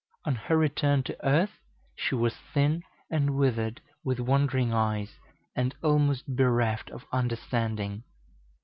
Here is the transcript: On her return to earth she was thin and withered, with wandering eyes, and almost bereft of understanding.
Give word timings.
On 0.25 0.33
her 0.33 0.57
return 0.57 1.03
to 1.03 1.23
earth 1.23 1.59
she 1.95 2.15
was 2.15 2.33
thin 2.55 2.81
and 3.11 3.37
withered, 3.37 3.81
with 4.03 4.19
wandering 4.19 4.73
eyes, 4.73 5.19
and 5.55 5.75
almost 5.83 6.35
bereft 6.35 6.89
of 6.89 7.05
understanding. 7.11 8.01